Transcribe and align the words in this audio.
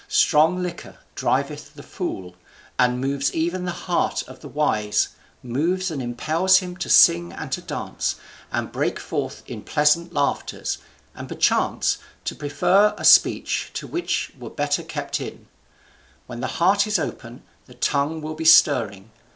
Strong 0.07 0.63
liquor 0.63 0.97
driveth 1.13 1.75
the 1.75 1.83
fool, 1.83 2.33
and 2.79 2.99
moves 2.99 3.31
even 3.35 3.65
the 3.65 3.71
heart 3.85 4.23
of 4.27 4.39
the 4.39 4.47
wise, 4.47 5.09
moves 5.43 5.91
and 5.91 6.01
impels 6.01 6.57
him 6.57 6.75
to 6.75 6.89
sing 6.89 7.31
and 7.31 7.51
to 7.51 7.61
dance, 7.61 8.15
and 8.51 8.71
break 8.71 8.99
forth 8.99 9.43
in 9.45 9.61
pleasant 9.61 10.11
laughters, 10.11 10.79
and 11.13 11.27
perchance 11.29 11.99
to 12.25 12.33
prefer 12.33 12.95
a 12.97 13.05
speech 13.05 13.69
too 13.75 13.85
which 13.85 14.31
were 14.39 14.49
better 14.49 14.81
kept 14.81 15.21
in. 15.21 15.45
When 16.25 16.39
the 16.39 16.47
heart 16.57 16.87
is 16.87 16.97
open, 16.97 17.43
the 17.67 17.75
tongue 17.75 18.21
will 18.23 18.33
be 18.33 18.43
stirring. 18.43 19.11